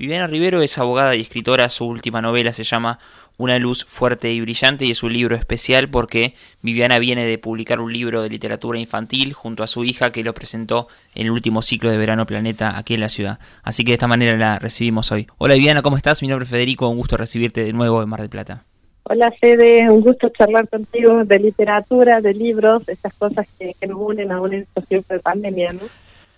[0.00, 2.98] Viviana Rivero es abogada y escritora, su última novela se llama
[3.36, 7.80] Una luz fuerte y brillante y es un libro especial porque Viviana viene de publicar
[7.80, 11.60] un libro de literatura infantil junto a su hija que lo presentó en el último
[11.60, 13.40] ciclo de Verano Planeta aquí en la ciudad.
[13.62, 15.26] Así que de esta manera la recibimos hoy.
[15.36, 16.22] Hola Viviana, ¿cómo estás?
[16.22, 18.64] Mi nombre es Federico, un gusto recibirte de nuevo en Mar del Plata.
[19.02, 24.32] Hola Fede, un gusto charlar contigo de literatura, de libros, estas cosas que, nos unen
[24.32, 25.82] a un tiempo de pandemia, ¿no?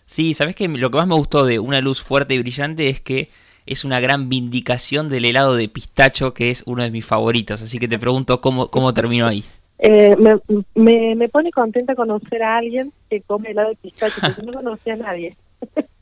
[0.05, 3.01] Sí, sabes que lo que más me gustó de Una luz fuerte y brillante es
[3.01, 3.29] que
[3.67, 7.63] es una gran vindicación del helado de pistacho, que es uno de mis favoritos.
[7.63, 9.45] Así que te pregunto cómo, cómo terminó ahí.
[9.79, 14.53] Eh, me, me, pone contenta conocer a alguien que come helado de pistacho, porque no
[14.53, 15.37] conocía a nadie.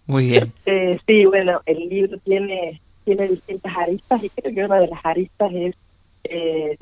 [0.07, 0.53] Muy bien.
[0.67, 5.05] Eh, sí, bueno, el libro tiene, tiene distintas aristas y creo que una de las
[5.05, 5.75] aristas es
[6.25, 6.77] eh,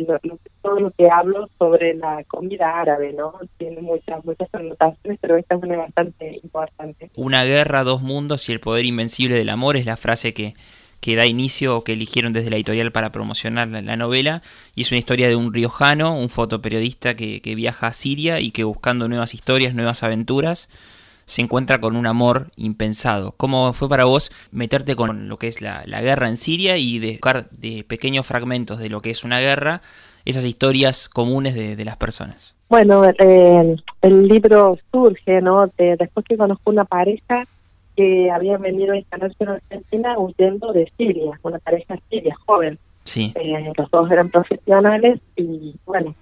[0.62, 3.34] todo lo que hablo sobre la comida árabe, ¿no?
[3.56, 7.11] Tiene muchas, muchas anotaciones, pero esta es una bastante importante.
[7.16, 10.55] Una guerra, dos mundos y el poder invencible del amor es la frase que,
[11.01, 14.42] que da inicio o que eligieron desde la editorial para promocionar la, novela.
[14.75, 18.50] Y es una historia de un riojano, un fotoperiodista que, que viaja a Siria y
[18.50, 20.69] que buscando nuevas historias, nuevas aventuras,
[21.28, 23.32] se encuentra con un amor impensado.
[23.36, 27.12] ¿Cómo fue para vos meterte con lo que es la, guerra en Siria y de
[27.12, 29.82] buscar de pequeños fragmentos de lo que es una guerra,
[30.24, 32.54] esas historias comunes de, las personas?
[32.70, 35.70] Bueno, eh, el libro surge, ¿no?
[35.76, 37.44] después que conozco una pareja
[37.94, 42.78] que había venido a instalarse en Argentina huyendo de Siria, una pareja siria joven.
[43.04, 43.34] Sí.
[43.34, 46.14] Eh, los dos eran profesionales y, bueno,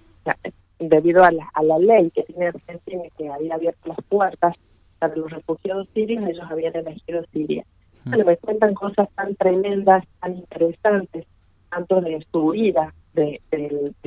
[0.80, 4.56] debido a la, a la ley que tiene Argentina que había abierto las puertas
[4.98, 7.64] para los refugiados sirios, ellos habían elegido Siria.
[8.04, 11.26] Bueno, me cuentan cosas tan tremendas, tan interesantes,
[11.70, 13.40] tanto de su vida, de,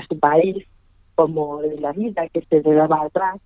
[0.08, 0.66] su país,
[1.16, 3.40] como de la vida que se le daba atrás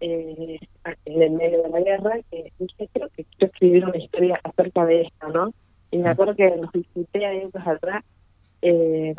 [0.00, 0.58] eh,
[1.04, 4.86] en el medio de la guerra, que dije, creo que quiero escribir una historia acerca
[4.86, 5.52] de esto, ¿no?
[5.90, 8.02] Y me acuerdo que los visité a ellos atrás
[8.62, 9.14] eh,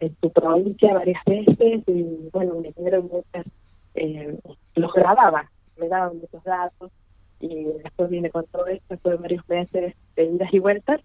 [0.00, 3.46] en su provincia varias veces y bueno, me dieron muchas,
[3.94, 4.38] eh,
[4.76, 6.92] los grababa, me daban muchos datos
[7.40, 11.00] y después vine con todo esto, fue varios meses de idas y vueltas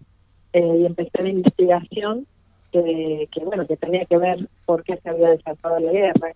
[0.52, 2.26] eh, y empecé la investigación
[2.72, 6.32] que, que, bueno, que tenía que ver por qué se había desatado la guerra,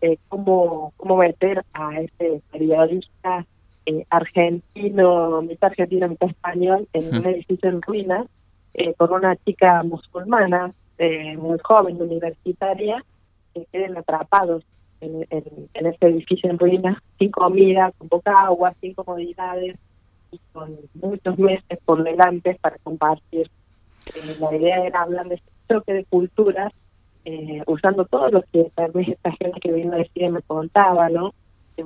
[0.00, 3.46] eh, cómo, cómo meter a ese periodista
[3.86, 8.26] eh, argentino, mitad argentino, mitad español, en un edificio en ruinas,
[8.74, 13.04] eh, con una chica musulmana, eh, muy joven, universitaria,
[13.54, 14.64] que queden atrapados
[15.00, 19.76] en, en, este edificio en ruinas, sin comida, con poca agua, sin comodidades
[20.32, 23.50] y con muchos meses por delante para compartir.
[24.14, 26.72] Eh, la idea era hablar de este choque de culturas,
[27.24, 31.08] eh, usando todo lo que tal vez esta gente que vino a decir me contaba,
[31.08, 31.32] ¿no?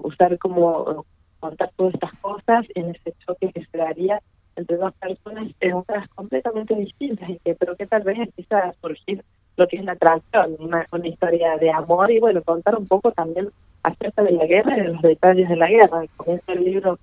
[0.02, 1.04] usar como
[1.40, 4.20] contar todas estas cosas en ese choque que se daría
[4.56, 9.24] entre dos personas otras completamente distintas y que pero que tal vez empieza a surgir
[9.60, 13.12] lo que es la atracción, una, una historia de amor y bueno, contar un poco
[13.12, 13.50] también
[13.82, 16.02] acerca de la guerra y de los detalles de la guerra.
[16.16, 16.98] Comienza el libro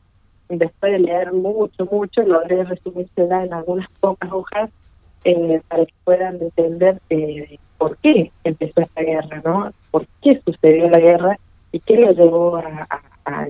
[0.49, 4.71] después de leer mucho, mucho, logré resumirse en algunas pocas hojas
[5.23, 9.71] eh, para que puedan entender eh, por qué empezó esta guerra, ¿no?
[9.91, 11.37] ¿Por qué sucedió la guerra
[11.71, 12.87] y qué lo llevó a,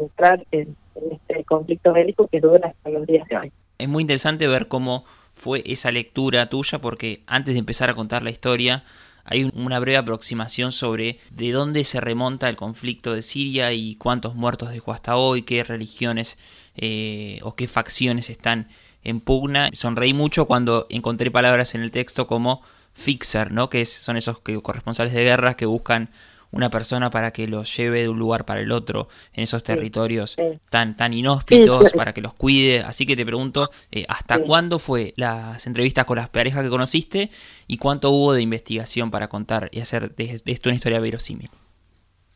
[0.01, 3.51] entrar en, en, este conflicto bélico que dura hasta los días de hoy.
[3.78, 5.06] Es muy interesante ver cómo
[5.38, 8.84] fue esa lectura tuya porque antes de empezar a contar la historia
[9.24, 14.36] hay una breve aproximación sobre de dónde se remonta el conflicto de Siria y cuántos
[14.36, 16.40] muertos dejó hasta hoy, qué religiones
[16.75, 18.70] eh, o qué facciones están
[19.03, 19.70] en pugna.
[19.74, 22.62] Sonreí mucho cuando encontré palabras en el texto como
[22.94, 23.69] fixer, ¿no?
[23.69, 26.09] que son esos corresponsales de guerras que buscan
[26.52, 30.38] una persona para que los lleve de un lugar para el otro en esos territorios
[30.69, 32.81] tan tan inhóspitos para que los cuide.
[32.81, 37.30] Así que te pregunto eh, hasta cuándo fue las entrevistas con las parejas que conociste
[37.68, 41.50] y cuánto hubo de investigación para contar y hacer de, esto una historia verosímil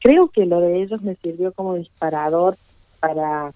[0.02, 2.58] creo que lo de ellos me sirvió como disparador
[3.00, 3.54] para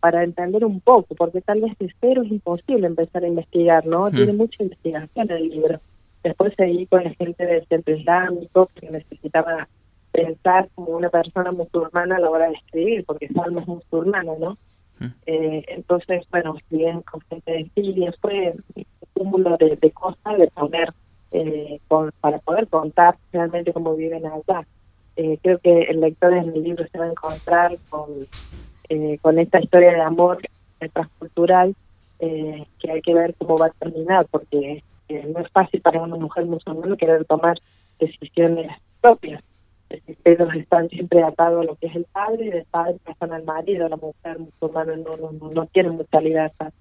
[0.00, 4.08] para entender un poco porque tal vez de cero es imposible empezar a investigar no
[4.08, 4.12] hmm.
[4.12, 5.80] tiene mucha investigación el libro
[6.22, 9.68] Después seguí con la gente del centro islámico que necesitaba
[10.12, 14.58] pensar como una persona musulmana a la hora de escribir, porque somos musulmanos, ¿no?
[14.98, 15.12] Mm.
[15.26, 18.84] Eh, entonces, bueno, escribí con gente de Siria, fue un
[19.14, 20.92] cúmulo de, cosas de poner
[21.32, 21.80] eh,
[22.20, 24.66] para poder contar realmente cómo viven allá.
[25.16, 28.26] Eh, creo que el lector en mi libro se va a encontrar con,
[29.22, 30.38] con esta historia de amor
[30.92, 31.74] transcultural
[32.18, 36.46] que hay que ver cómo va a terminar, porque no es fácil para una mujer
[36.46, 37.58] musulmana querer tomar
[37.98, 38.70] decisiones
[39.00, 39.42] propias.
[40.24, 43.44] Ellos están siempre atados a lo que es el padre y del padre pasan al
[43.44, 46.72] marido, la mujer musulmana no, no, no, tiene mucha libertad.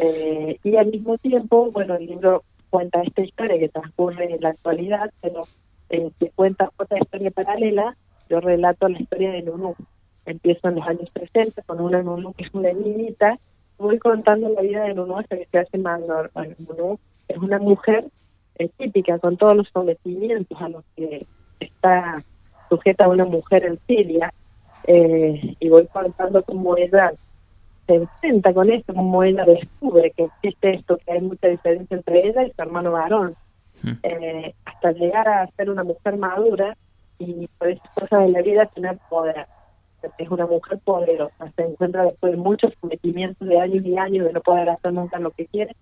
[0.00, 4.50] Eh, y al mismo tiempo, bueno, el libro cuenta esta historia que transcurre en la
[4.50, 5.42] actualidad, pero
[5.90, 7.96] eh, se cuenta otra historia paralela.
[8.28, 9.74] Yo relato la historia de Nunu.
[10.26, 13.38] Empiezo en los años 60 con una Nunu que es una niñita.
[13.78, 16.30] Voy contando la vida de Nunu hasta que se hace mayor.
[16.34, 16.98] Bueno, Nunu
[17.28, 18.06] es una mujer
[18.56, 21.26] eh, típica con todos los sometimientos a los que
[21.60, 22.22] está
[22.68, 24.32] sujeta una mujer en Siria.
[24.86, 27.12] Eh, y voy contando cómo ella
[27.86, 32.28] se enfrenta con esto, como ella descubre que existe esto, que hay mucha diferencia entre
[32.28, 33.34] ella y su hermano varón,
[34.02, 36.76] eh, hasta llegar a ser una mujer madura
[37.18, 39.46] y por esas cosas de la vida tener poder.
[40.18, 44.34] Es una mujer poderosa, se encuentra después de muchos sometimientos de años y años de
[44.34, 45.74] no poder hacer nunca lo que quiere,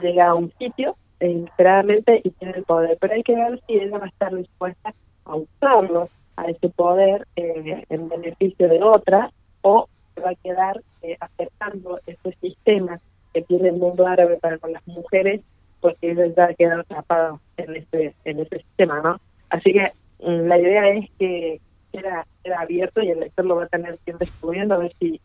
[0.00, 3.74] llega a un sitio eh, inesperadamente y tiene el poder, pero hay que ver si
[3.74, 4.94] ella va a estar dispuesta
[5.24, 9.32] a usarlo, a ese poder eh, en beneficio de otras
[9.62, 9.88] o
[10.24, 13.00] va a quedar eh, aceptando este sistema
[13.32, 15.40] que tiene el mundo árabe para con las mujeres,
[15.80, 19.20] porque ellos ya quedan atrapados en ese, en ese sistema, ¿no?
[19.50, 19.92] Así que
[20.24, 21.60] mm, la idea es que
[21.92, 25.20] era, era abierto y el lector lo va a tener siempre estudiando a ver si,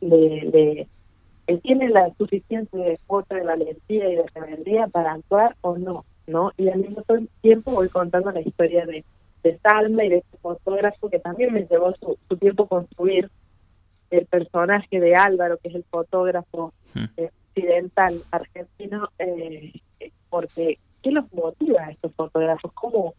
[0.00, 0.86] le
[1.50, 6.52] él tiene la suficiente cuota de valentía y de rebeldía para actuar o no, ¿no?
[6.56, 7.02] Y al mismo
[7.40, 9.04] tiempo voy contando la historia de,
[9.42, 13.28] de Salma y de este fotógrafo que también me llevó su, su tiempo construir
[14.10, 17.04] el personaje de Álvaro, que es el fotógrafo hmm.
[17.48, 19.72] occidental argentino, eh,
[20.28, 22.72] porque ¿qué los motiva a estos fotógrafos?
[22.74, 23.14] ¿Cómo,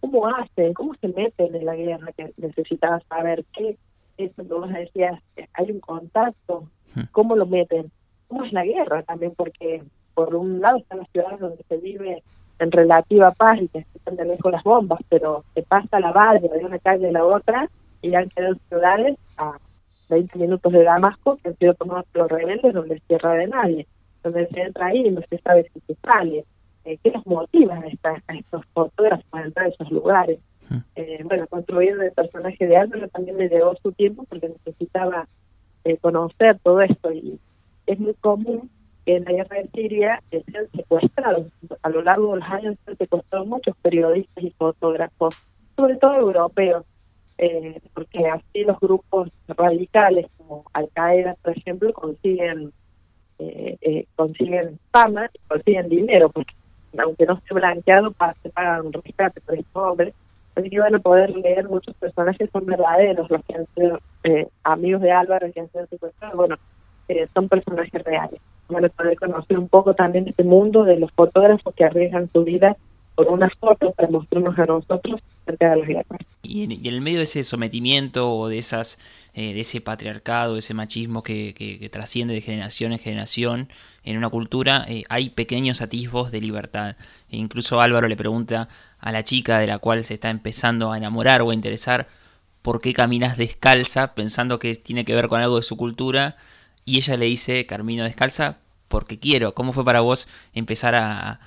[0.00, 0.74] cómo hacen?
[0.74, 2.10] ¿Cómo se meten en la guerra?
[2.16, 3.76] Que necesitaba saber qué,
[4.18, 5.22] eso que vos decías,
[5.52, 6.68] hay un contacto.
[7.12, 7.90] ¿Cómo lo meten?
[8.28, 9.32] ¿Cómo es la guerra también?
[9.36, 9.82] Porque
[10.14, 12.22] por un lado están las ciudades donde se vive
[12.58, 16.48] en relativa paz y que están de lejos las bombas, pero se pasa la valle
[16.48, 17.68] de una calle a la otra
[18.02, 19.58] y han quedado ciudades a
[20.08, 23.48] 20 minutos de Damasco que han sido tomados por los rebeldes donde es tierra de
[23.48, 23.86] nadie,
[24.22, 26.44] donde se entra ahí y no se sabe si se sale.
[26.84, 30.38] Eh, ¿Qué los motiva a, estos fotógrafos a entrar a esos lugares?
[30.68, 30.78] Hmm.
[30.94, 35.26] Eh, bueno, construir el personaje de Álvaro también me llevó su tiempo porque necesitaba
[35.86, 37.38] eh, conocer todo esto y
[37.86, 38.70] es muy común
[39.04, 41.46] que en la guerra de Siria sean secuestrados.
[41.82, 45.36] A lo largo de los años se han secuestrado muchos periodistas y fotógrafos,
[45.76, 46.84] sobre todo europeos,
[47.38, 52.72] eh, porque así los grupos radicales como Al Qaeda, por ejemplo, consiguen
[53.38, 56.54] eh, eh, consiguen fama, consiguen dinero, porque
[56.98, 60.14] aunque no esté blanqueado, se pagan un rescate por hombres.
[60.56, 64.48] Así que van a poder leer muchos personajes son verdaderos, los que han sido eh,
[64.64, 66.56] amigos de Álvaro, que han sido secuestrados, bueno,
[67.34, 68.40] son personajes reales.
[68.68, 72.42] Van a poder conocer un poco también este mundo de los fotógrafos que arriesgan su
[72.42, 72.76] vida
[73.16, 76.20] por unas fotos para mostrarnos a nosotros acerca de las guerras.
[76.42, 78.98] Y en, el medio de ese sometimiento o de esas
[79.38, 83.68] eh, de ese patriarcado, ese machismo que, trasciende de generación en generación
[84.02, 86.96] en una cultura, eh, hay pequeños atisbos de libertad.
[87.28, 90.96] E incluso Álvaro le pregunta a la chica de la cual se está empezando a
[90.96, 92.08] enamorar o a interesar
[92.62, 96.36] por qué caminas descalza, pensando que tiene que ver con algo de su cultura,
[96.86, 99.54] y ella le dice, Carmino descalza porque quiero.
[99.54, 101.40] ¿Cómo fue para vos empezar a,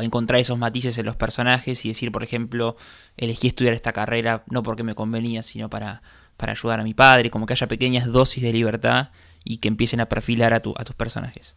[0.00, 2.76] encontrar esos matices en los personajes y decir, por ejemplo,
[3.16, 6.02] elegí estudiar esta carrera no porque me convenía, sino para,
[6.36, 7.30] para ayudar a mi padre?
[7.30, 9.08] Como que haya pequeñas dosis de libertad
[9.44, 11.56] y que empiecen a perfilar a, tu, a tus personajes.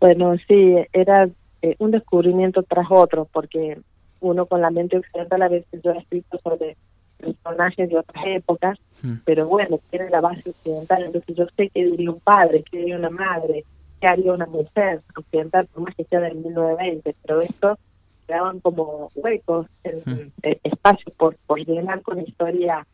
[0.00, 1.28] Bueno, sí, era
[1.62, 3.80] eh, un descubrimiento tras otro, porque
[4.20, 6.76] uno con la mente occidental a veces yo he escrito sobre
[7.24, 9.14] personajes de otras épocas, hmm.
[9.24, 12.98] pero bueno, tiene la base occidental, entonces yo sé qué diría un padre, qué diría
[12.98, 13.64] una madre,
[14.00, 17.78] qué haría una mujer occidental, por más que sea del 1920, pero esto
[18.26, 20.32] quedaban como huecos, en, hmm.
[20.42, 22.86] eh, espacios por, por llenar con historia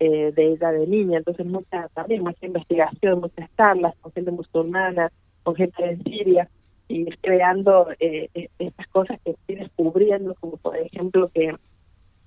[0.00, 5.10] eh, de ella de niña, entonces mucha también mucha investigación, muchas charlas con gente musulmana,
[5.42, 6.48] con gente en Siria,
[6.88, 11.54] y creando eh, e, estas cosas que estoy descubriendo, como por ejemplo que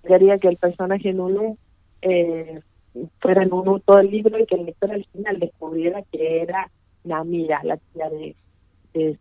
[0.04, 1.58] quería que el personaje Nunu
[2.02, 2.60] eh,
[3.20, 6.70] fuera Nunu todo el libro y que el lector al final descubriera que era
[7.04, 8.36] Namira, la tía de,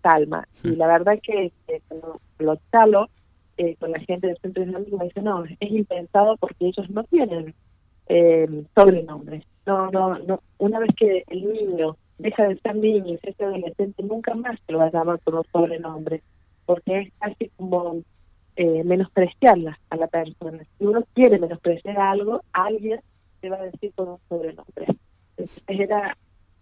[0.03, 0.49] Salma.
[0.65, 3.09] Y la verdad que, que cuando lo chalo
[3.57, 7.05] eh, con la gente del centro islámico me dice, no, es impensado porque ellos no
[7.05, 7.55] tienen
[8.09, 9.45] eh, sobrenombres.
[9.67, 10.43] No, no, no.
[10.59, 14.59] Una vez que el niño deja de ser niño y se hace adolescente, nunca más
[14.67, 16.23] se lo va a llamar con un sobrenombre,
[16.67, 18.03] porque es casi como
[18.61, 20.59] eh, menospreciarla a la persona.
[20.77, 23.01] Si uno quiere menospreciar algo, alguien
[23.41, 24.87] te va a decir con un sobrenombre.
[25.39, 26.15] Entonces era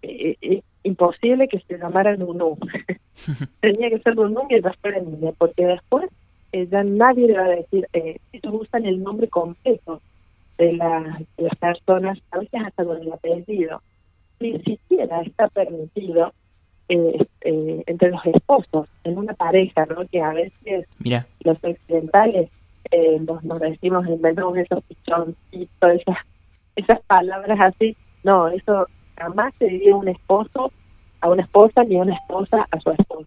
[0.02, 2.56] eh, eh, imposible que se llamara Nunu.
[3.60, 6.08] Tenía que ser Nunu mientras fuera niña, porque después
[6.52, 10.00] ya nadie le va a decir, eh, ellos usan el nombre completo
[10.56, 10.66] de,
[11.36, 13.82] de las personas, a veces hasta con el apellido.
[14.38, 16.32] Ni siquiera está permitido
[16.88, 20.06] eh, eh, entre los esposos, en una pareja, ¿no?
[20.06, 20.86] Que a veces
[21.40, 22.50] los occidentales
[22.90, 26.16] eh, nos, nos decimos, inventamos esos pichoncitos, esas,
[26.76, 27.96] esas palabras así.
[28.24, 30.72] No, eso jamás se diría un esposo
[31.20, 33.26] a una esposa ni una esposa a su esposo.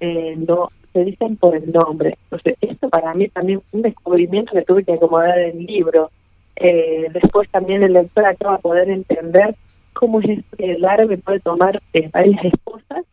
[0.00, 2.16] Eh, no se dicen por el nombre.
[2.24, 6.10] Entonces, esto para mí también un descubrimiento que tuve que acomodar en el libro.
[6.56, 9.56] Eh, después también el lector acaba a poder entender
[9.94, 13.04] cómo es que el árabe puede tomar eh, varias esposas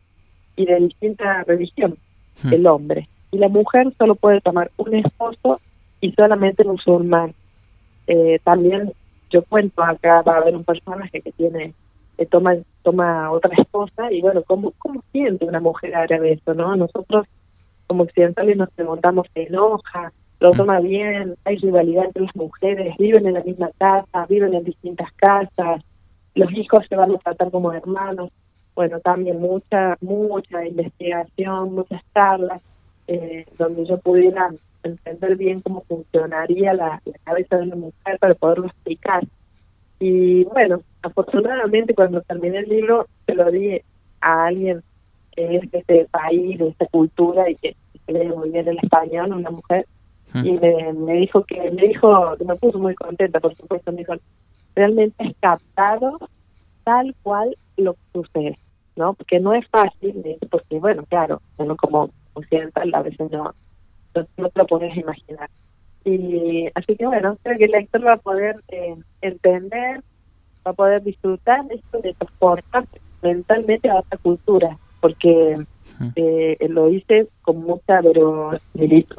[0.56, 1.96] y de distinta religión,
[2.42, 2.52] hmm.
[2.52, 3.08] el hombre.
[3.30, 5.60] Y la mujer solo puede tomar un esposo
[6.00, 7.34] y solamente musulmán.
[8.06, 8.92] Eh, también
[9.30, 11.72] yo cuento acá, va a haber un personaje que tiene
[12.18, 16.76] que toma toma otra esposa y bueno, ¿cómo, cómo siente una mujer árabe eso, no?
[16.76, 17.26] Nosotros
[17.86, 20.56] como occidentales nos preguntamos, se enoja, lo hmm.
[20.56, 25.10] toma bien, hay rivalidad entre las mujeres, viven en la misma casa, viven en distintas
[25.12, 25.82] casas,
[26.34, 28.30] los hijos se van a tratar como hermanos.
[28.74, 32.62] Bueno, también mucha, mucha investigación, muchas charlas,
[33.06, 34.50] eh, donde yo pudiera
[34.82, 39.24] entender bien cómo funcionaría la, cabeza de una mujer para poderlo explicar.
[40.00, 43.80] Y bueno, afortunadamente cuando terminé el libro se lo di
[44.20, 44.82] a alguien
[45.32, 47.76] que es de este país, de esta cultura y que,
[48.08, 49.86] lee muy bien el español, una mujer,
[50.34, 54.14] y me, me dijo que me dijo me puso muy contenta, por supuesto, me dijo,
[54.74, 56.18] realmente es captado
[56.84, 58.58] tal cual lo que sucede,
[58.96, 59.14] ¿no?
[59.14, 63.54] Porque no es fácil, porque bueno, claro, uno como occidental a veces no,
[64.14, 65.50] no, te lo puedes imaginar.
[66.04, 70.02] Y así que bueno, creo que el lector va a poder eh, entender,
[70.66, 72.86] va a poder disfrutar esto de transportar
[73.22, 75.64] mentalmente a otra cultura, porque
[76.16, 79.18] eh, lo hice con mucha verosimilitud.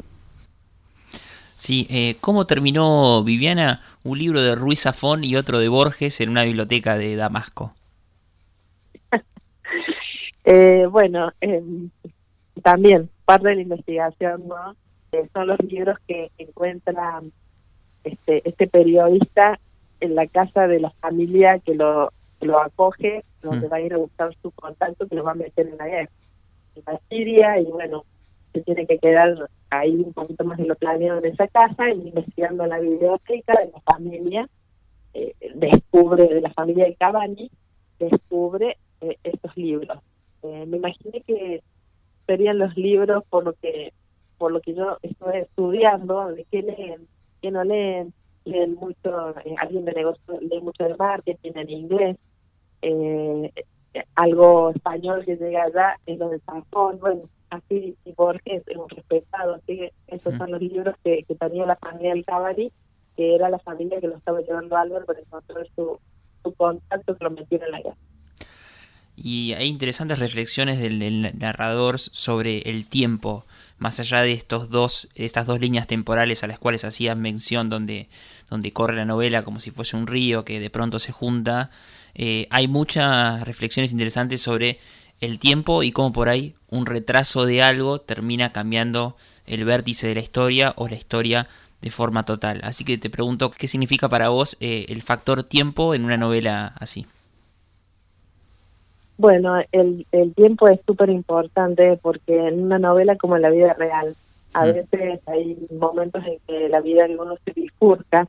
[1.54, 6.30] Sí, eh, ¿cómo terminó Viviana un libro de Ruiz Zafón y otro de Borges en
[6.30, 7.72] una biblioteca de Damasco?
[10.44, 11.62] eh, bueno, eh,
[12.62, 14.74] también parte de la investigación, ¿no?
[15.12, 17.22] Eh, son los libros que encuentra
[18.02, 19.60] este, este periodista
[20.00, 23.72] en la casa de la familia que lo, lo acoge, donde mm.
[23.72, 26.10] va a ir a buscar su contacto que lo va a meter en la guerra,
[26.74, 28.04] en la Siria, y bueno,
[28.54, 32.08] se tiene que quedar ahí un poquito más de lo planeado en esa casa, y
[32.08, 34.48] investigando la biblioteca de la familia,
[35.12, 37.50] eh, descubre, de la familia de Cavani,
[37.98, 39.98] descubre eh, estos libros.
[40.42, 41.62] Eh, me imaginé que
[42.26, 43.92] serían los libros por lo que
[44.38, 47.06] por lo que yo estoy estudiando, de qué leen,
[47.40, 48.12] qué no leen,
[48.44, 52.16] leen mucho, alguien de negocio lee mucho de marketing en inglés,
[54.16, 57.22] algo español que llega allá es lo de San bueno,
[57.54, 61.76] así y Borges hemos respetado, así que esos son los libros que, que tenía la
[61.76, 62.72] familia del Cabaret,
[63.16, 65.98] que era la familia que lo estaba llevando a Álvaro para encontrar su,
[66.42, 67.96] su contacto que lo metió en la guerra.
[69.16, 73.46] Y hay interesantes reflexiones del, narrador sobre el tiempo,
[73.78, 78.08] más allá de estos dos, estas dos líneas temporales a las cuales hacías mención, donde,
[78.50, 81.70] donde corre la novela como si fuese un río que de pronto se junta.
[82.14, 84.78] Eh, hay muchas reflexiones interesantes sobre
[85.20, 89.16] el tiempo y cómo por ahí un retraso de algo termina cambiando
[89.46, 91.48] el vértice de la historia o la historia
[91.80, 92.60] de forma total.
[92.64, 96.74] Así que te pregunto, ¿qué significa para vos eh, el factor tiempo en una novela
[96.78, 97.06] así?
[99.16, 103.74] Bueno, el, el tiempo es súper importante porque en una novela como en la vida
[103.74, 104.16] real,
[104.54, 104.72] a mm.
[104.72, 108.26] veces hay momentos en que la vida de uno se bifurca,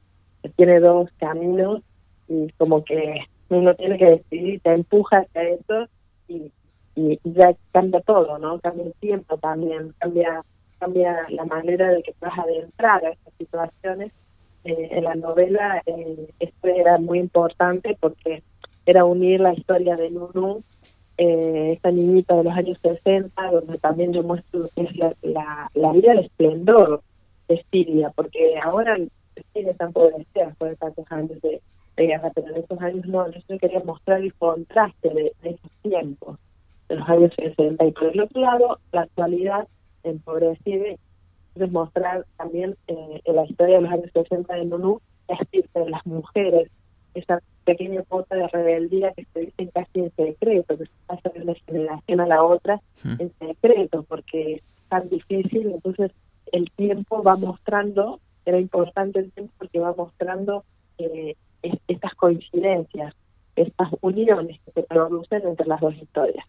[0.57, 1.81] tiene dos caminos
[2.27, 5.87] y como que uno tiene que decidir, te empuja hacia eso
[6.27, 6.51] y
[6.95, 8.59] y, ya cambia todo, ¿no?
[8.59, 10.43] Cambia el tiempo también, cambia
[10.79, 14.11] cambia la manera de que vas a adentrar a estas situaciones.
[14.63, 18.41] Eh, en la novela eh, esto era muy importante porque
[18.85, 20.63] era unir la historia de Nunu,
[21.17, 24.67] eh, esta niñita de los años 60, donde también yo muestro
[25.21, 27.01] la, vida del esplendor
[27.47, 28.97] de Siria, porque ahora
[29.53, 31.61] Siria está poder después de tantos años de,
[31.97, 36.37] guerra, pero en esos años no, yo quería mostrar el contraste de esos tiempos
[36.89, 37.85] de los años 60.
[37.85, 39.67] Y por el otro lado, la actualidad
[40.03, 40.95] empobrecida,
[41.55, 45.79] es mostrar también eh, en la historia de los años 60 de Nunu la espíritu
[45.79, 46.69] de las mujeres,
[47.13, 51.41] esa pequeña cuota de rebeldía que se dice casi en secreto, que se pasa de
[51.41, 56.11] una generación a la otra en secreto, porque es tan difícil, entonces
[56.51, 60.63] el tiempo va mostrando, era importante el tiempo porque va mostrando
[60.99, 61.35] eh,
[61.87, 63.15] estas coincidencias,
[63.55, 66.45] estas uniones que se producen entre las dos historias.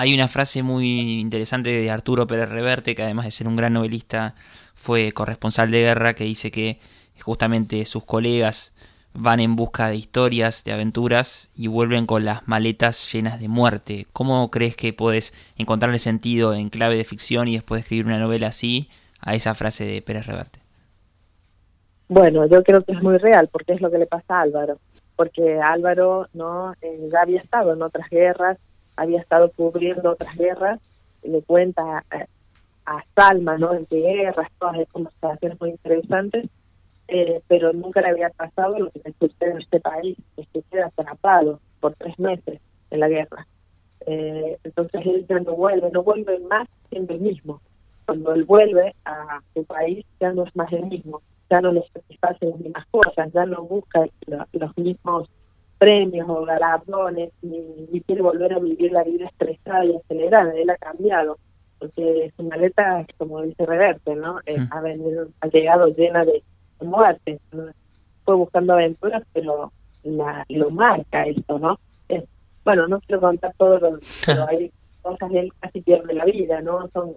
[0.00, 3.72] Hay una frase muy interesante de Arturo Pérez Reverte, que además de ser un gran
[3.72, 4.36] novelista,
[4.76, 6.78] fue corresponsal de guerra, que dice que
[7.20, 8.76] justamente sus colegas
[9.12, 14.06] van en busca de historias, de aventuras y vuelven con las maletas llenas de muerte.
[14.12, 18.46] ¿Cómo crees que puedes encontrarle sentido en clave de ficción y después escribir una novela
[18.46, 18.88] así
[19.20, 20.60] a esa frase de Pérez Reverte?
[22.08, 24.78] Bueno, yo creo que es muy real porque es lo que le pasa a Álvaro,
[25.16, 28.58] porque Álvaro no eh, ya había estado en otras guerras,
[28.98, 30.80] había estado cubriendo otras guerras,
[31.22, 32.26] le cuenta a,
[32.86, 33.74] a Salma, ¿no?
[33.74, 36.50] En guerras, todas esas conversaciones muy interesantes,
[37.08, 40.86] eh, pero nunca le había pasado lo que sucede en este país, que se queda
[40.86, 43.46] atrapado por tres meses en la guerra.
[44.06, 47.60] Eh, entonces él ya no vuelve, no vuelve más siendo el mismo.
[48.04, 51.82] Cuando él vuelve a su país ya no es más el mismo ya no le
[51.92, 54.06] satisfacen las mismas cosas, ya no busca
[54.52, 55.28] los mismos
[55.78, 60.76] premios o galardones, ni, quiere volver a vivir la vida estresada y acelerada, él ha
[60.76, 61.38] cambiado,
[61.78, 64.40] porque su maleta, como dice Reverte, ¿no?
[64.46, 66.42] Eh, ha, venido, ha llegado llena de
[66.80, 67.40] muertes,
[68.24, 71.78] fue buscando aventuras, pero la, lo marca esto, ¿no?
[72.64, 74.70] bueno, no quiero contar todo, lo, pero hay
[75.00, 76.86] cosas, él casi pierde la vida, ¿no?
[76.92, 77.14] Son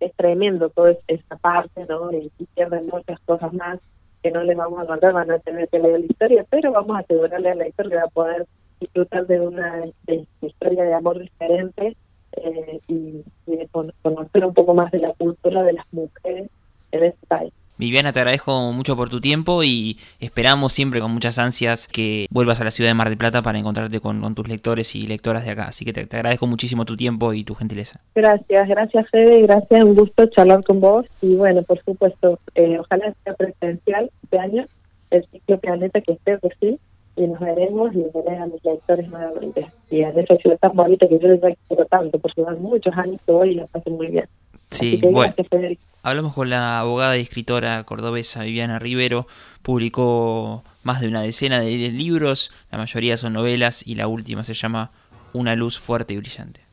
[0.00, 2.10] es tremendo toda esta parte, ¿no?
[2.12, 3.80] Y, pierden muchas cosas más
[4.24, 6.96] que no les vamos a contar, van a tener que leer la historia, pero vamos
[6.96, 8.46] a asegurarle a la historia que va a poder
[8.80, 9.82] disfrutar de una
[10.40, 11.94] historia de amor diferente
[12.32, 16.48] eh, y, y de conocer un poco más de la cultura de las mujeres
[16.92, 17.52] en este país.
[17.76, 22.60] Viviana, te agradezco mucho por tu tiempo y esperamos siempre con muchas ansias que vuelvas
[22.60, 25.50] a la ciudad de Mar del Plata para encontrarte con, tus lectores y lectoras de
[25.50, 25.64] acá.
[25.64, 28.00] Así que te, agradezco muchísimo tu tiempo y tu gentileza.
[28.14, 33.12] Gracias, gracias Fede, gracias, un gusto charlar con vos y bueno, por supuesto, eh, ojalá
[33.24, 34.66] sea presencial este año
[35.10, 36.78] el ciclo Planeta que esté por sí
[37.16, 39.66] y nos veremos y veré a mis lectores nuevamente.
[39.90, 43.20] Y en esa ciudad tan bonita que yo les quiero tanto, porque van muchos años
[43.24, 44.28] que voy y la muy bien.
[44.78, 45.34] Sí, bueno.
[46.02, 49.26] Hablamos con la abogada y escritora cordobesa Viviana Rivero.
[49.62, 54.52] Publicó más de una decena de libros, la mayoría son novelas y la última se
[54.52, 54.90] llama
[55.32, 56.63] Una luz fuerte y brillante.